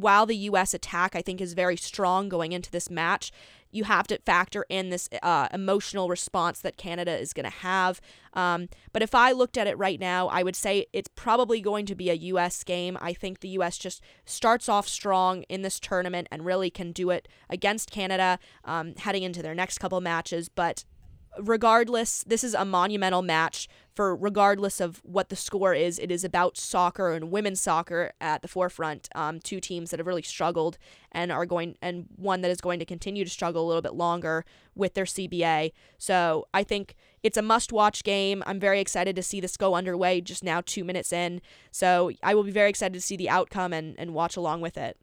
[0.00, 0.74] while the U.S.
[0.74, 3.32] attack, I think, is very strong going into this match,
[3.70, 8.00] you have to factor in this uh, emotional response that Canada is going to have.
[8.34, 11.86] Um, but if I looked at it right now, I would say it's probably going
[11.86, 12.62] to be a U.S.
[12.64, 12.96] game.
[13.00, 13.78] I think the U.S.
[13.78, 18.94] just starts off strong in this tournament and really can do it against Canada um,
[18.96, 20.48] heading into their next couple matches.
[20.48, 20.84] But
[21.38, 25.98] regardless, this is a monumental match for regardless of what the score is.
[25.98, 29.08] It is about soccer and women's soccer at the forefront.
[29.14, 30.76] Um, two teams that have really struggled
[31.12, 33.94] and are going, and one that is going to continue to struggle a little bit
[33.94, 34.44] longer
[34.74, 35.72] with their CBA.
[35.96, 38.42] So I think it's a must-watch game.
[38.46, 40.20] I'm very excited to see this go underway.
[40.20, 43.72] Just now, two minutes in, so I will be very excited to see the outcome
[43.72, 44.98] and and watch along with it.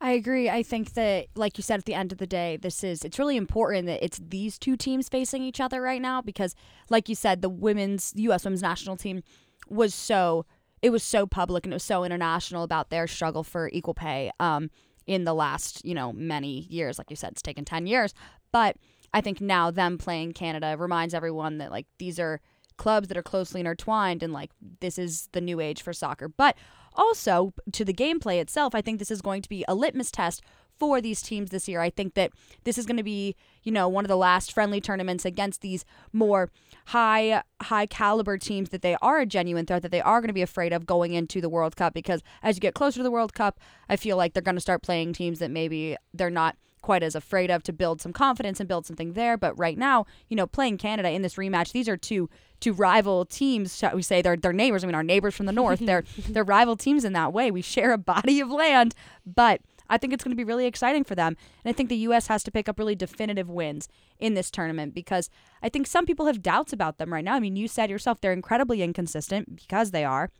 [0.00, 0.50] I agree.
[0.50, 3.18] I think that, like you said, at the end of the day, this is it's
[3.18, 6.54] really important that it's these two teams facing each other right now because,
[6.90, 8.44] like you said, the women's U.S.
[8.44, 9.22] women's national team
[9.68, 10.44] was so
[10.82, 14.30] it was so public and it was so international about their struggle for equal pay
[14.38, 14.70] um,
[15.06, 16.98] in the last you know many years.
[16.98, 18.14] Like you said, it's taken ten years,
[18.52, 18.76] but
[19.12, 22.40] I think now them playing Canada reminds everyone that like these are
[22.76, 26.56] clubs that are closely intertwined and like this is the new age for soccer, but
[26.94, 30.42] also, to the gameplay itself, I think this is going to be a litmus test
[30.78, 31.80] for these teams this year.
[31.80, 32.32] I think that
[32.64, 35.84] this is going to be, you know, one of the last friendly tournaments against these
[36.12, 36.50] more
[36.86, 40.34] high high caliber teams that they are a genuine threat that they are going to
[40.34, 43.10] be afraid of going into the World Cup because as you get closer to the
[43.10, 46.56] World Cup, I feel like they're going to start playing teams that maybe they're not
[46.84, 49.38] quite as afraid of to build some confidence and build something there.
[49.38, 52.28] But right now, you know, playing Canada in this rematch, these are two
[52.60, 54.20] two rival teams, shall we say?
[54.20, 54.84] They're they're neighbors.
[54.84, 55.80] I mean, our neighbors from the north.
[55.80, 57.50] they're they're rival teams in that way.
[57.50, 58.94] We share a body of land,
[59.24, 61.38] but I think it's going to be really exciting for them.
[61.64, 62.26] And I think the U.S.
[62.26, 65.30] has to pick up really definitive wins in this tournament because
[65.62, 67.34] I think some people have doubts about them right now.
[67.34, 70.30] I mean, you said yourself they're incredibly inconsistent because they are.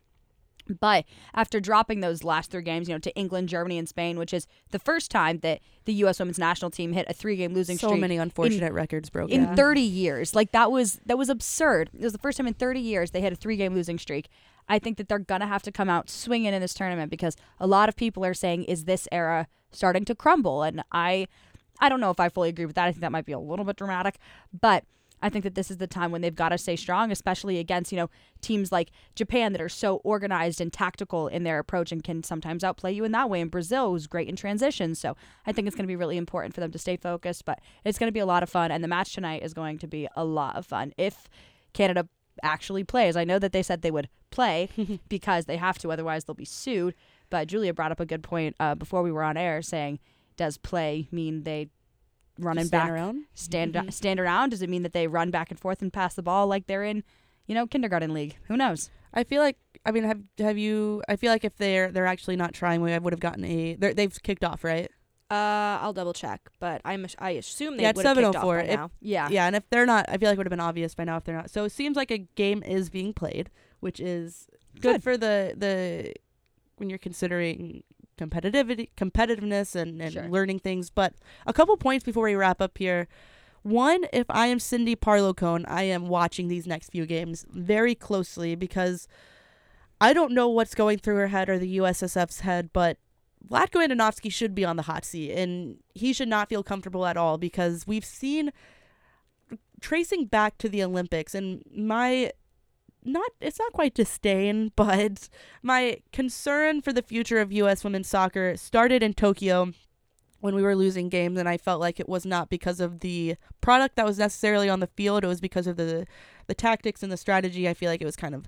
[0.79, 4.33] But after dropping those last three games, you know, to England, Germany, and Spain, which
[4.33, 6.19] is the first time that the U.S.
[6.19, 7.89] women's national team hit a three-game losing streak.
[7.89, 8.01] so streak.
[8.01, 9.55] many unfortunate in, records broken in yeah.
[9.55, 10.35] 30 years.
[10.35, 11.89] Like that was that was absurd.
[11.93, 14.29] It was the first time in 30 years they hit a three-game losing streak.
[14.67, 17.67] I think that they're gonna have to come out swinging in this tournament because a
[17.67, 21.27] lot of people are saying, "Is this era starting to crumble?" And I,
[21.79, 22.87] I don't know if I fully agree with that.
[22.87, 24.17] I think that might be a little bit dramatic,
[24.59, 24.83] but
[25.21, 27.91] I think that this is the time when they've got to stay strong, especially against,
[27.91, 28.09] you know,
[28.41, 32.63] teams like Japan that are so organized and tactical in their approach and can sometimes
[32.63, 33.41] outplay you in that way.
[33.41, 34.93] And Brazil was great in transition.
[34.95, 37.59] So I think it's going to be really important for them to stay focused, but
[37.83, 38.71] it's going to be a lot of fun.
[38.71, 40.93] And the match tonight is going to be a lot of fun.
[40.97, 41.27] If
[41.73, 42.07] Canada
[42.43, 44.69] actually plays, I know that they said they would play
[45.09, 46.93] because they have to, otherwise they'll be sued.
[47.29, 49.99] But Julia brought up a good point uh, before we were on air saying,
[50.37, 51.69] does play mean they
[52.39, 53.23] running stand back around?
[53.33, 53.93] stand Mhm.
[53.93, 56.47] stand around does it mean that they run back and forth and pass the ball
[56.47, 57.03] like they're in
[57.47, 61.15] you know kindergarten league who knows I feel like I mean have have you I
[61.15, 64.43] feel like if they're they're actually not trying we would have gotten a they've kicked
[64.43, 64.89] off right
[65.31, 68.57] Uh, I'll double check, but I'm I assume they Yeah, would have kicked off 7:04.
[68.59, 68.91] by If- now.
[69.01, 71.03] yeah yeah and if they're not I feel like it would have been obvious by
[71.05, 74.47] now if they're not so it seems like a game is being played which is
[74.81, 75.03] good, Good.
[75.03, 76.13] for the the
[76.77, 77.83] when you're considering
[78.17, 80.27] competitivity competitiveness and, and Sure.
[80.29, 81.13] learning things but
[81.45, 83.07] a couple points before we wrap up here
[83.63, 87.95] one if I am Cindy Parlow Cone I am watching these next few games very
[87.95, 89.07] closely because
[89.99, 92.97] I don't know what's going through her head or the USSF's head but
[93.47, 97.17] Vlatko Andonovski should be on the hot seat and he should not feel comfortable at
[97.17, 98.51] all because we've seen
[99.81, 102.31] tracing back to the Olympics and my
[103.05, 105.29] not it's not quite disdain, but
[105.61, 109.71] my concern for the future of US women's soccer started in Tokyo
[110.39, 113.35] when we were losing games and I felt like it was not because of the
[113.61, 116.05] product that was necessarily on the field, it was because of the
[116.47, 117.67] the tactics and the strategy.
[117.67, 118.47] I feel like it was kind of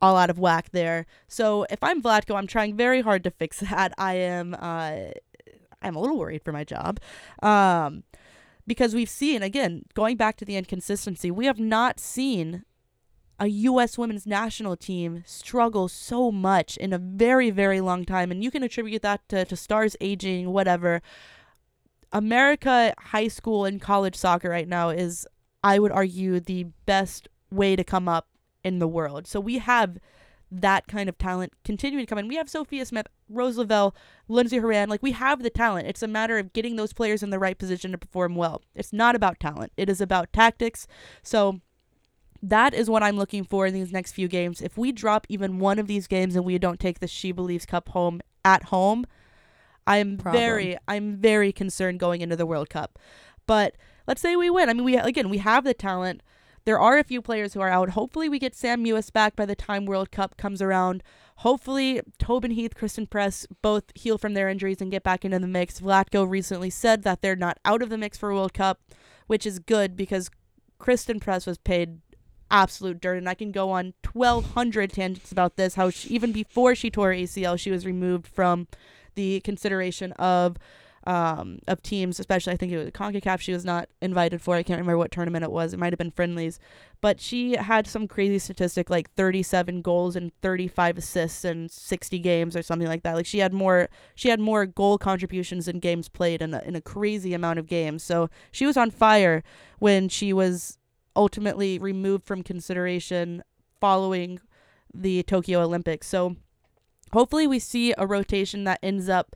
[0.00, 1.06] all out of whack there.
[1.28, 3.92] So if I'm Vlatko, I'm trying very hard to fix that.
[3.98, 5.12] I am uh
[5.82, 7.00] I'm a little worried for my job.
[7.42, 8.04] Um
[8.66, 12.64] because we've seen again, going back to the inconsistency, we have not seen
[13.38, 13.98] a U.S.
[13.98, 18.30] women's national team struggle so much in a very, very long time.
[18.30, 21.02] And you can attribute that to, to stars aging, whatever.
[22.12, 25.26] America high school and college soccer right now is,
[25.62, 28.28] I would argue, the best way to come up
[28.64, 29.26] in the world.
[29.26, 29.98] So we have
[30.50, 32.28] that kind of talent continuing to come in.
[32.28, 33.94] We have Sophia Smith, Rose Lavelle,
[34.28, 34.88] Lindsay Horan.
[34.88, 35.88] Like we have the talent.
[35.88, 38.62] It's a matter of getting those players in the right position to perform well.
[38.74, 39.72] It's not about talent.
[39.76, 40.86] It is about tactics.
[41.22, 41.60] So
[42.50, 44.60] that is what I'm looking for in these next few games.
[44.60, 47.66] If we drop even one of these games and we don't take the She Believes
[47.66, 49.04] Cup home at home,
[49.86, 50.40] I'm Problem.
[50.40, 52.98] very I'm very concerned going into the World Cup.
[53.46, 53.76] But
[54.06, 54.68] let's say we win.
[54.68, 56.22] I mean, we again we have the talent.
[56.64, 57.90] There are a few players who are out.
[57.90, 61.02] Hopefully, we get Sam Mewis back by the time World Cup comes around.
[61.36, 65.46] Hopefully, Tobin Heath, Christen Press both heal from their injuries and get back into the
[65.46, 65.80] mix.
[65.80, 68.80] Vlatko recently said that they're not out of the mix for World Cup,
[69.28, 70.28] which is good because
[70.78, 72.00] Christen Press was paid
[72.50, 75.74] absolute dirt, and I can go on 1,200 tangents about this.
[75.74, 78.68] How she, even before she tore ACL, she was removed from
[79.14, 80.56] the consideration of
[81.06, 84.56] um, of teams, especially I think it was CONCACAF she was not invited for.
[84.56, 85.72] I can't remember what tournament it was.
[85.72, 86.58] It might have been friendlies.
[87.00, 92.56] But she had some crazy statistic like 37 goals and 35 assists in 60 games
[92.56, 93.14] or something like that.
[93.14, 96.74] Like she had more she had more goal contributions in games played in a, in
[96.74, 98.02] a crazy amount of games.
[98.02, 99.44] So she was on fire
[99.78, 100.78] when she was
[101.16, 103.42] ultimately removed from consideration
[103.80, 104.40] following
[104.92, 106.06] the Tokyo Olympics.
[106.06, 106.36] So
[107.12, 109.34] hopefully we see a rotation that ends up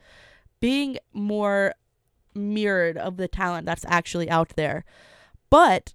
[0.59, 1.73] being more
[2.33, 4.85] mirrored of the talent that's actually out there.
[5.49, 5.93] But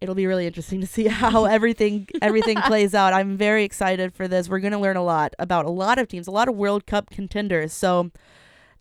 [0.00, 3.12] it'll be really interesting to see how everything everything plays out.
[3.12, 4.48] I'm very excited for this.
[4.48, 6.86] We're going to learn a lot about a lot of teams, a lot of World
[6.86, 7.72] Cup contenders.
[7.72, 8.10] So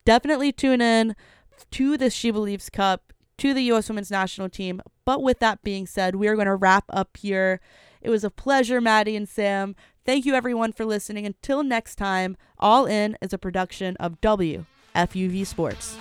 [0.05, 1.15] definitely tune in
[1.71, 4.81] to the She Believes Cup, to the US Women's National Team.
[5.07, 7.61] But with that being said, we are going to wrap up here.
[8.01, 9.73] It was a pleasure, Maddie and Sam.
[10.05, 11.25] Thank you, everyone, for listening.
[11.25, 15.95] Until next time, All In is a production of WFUV Sports.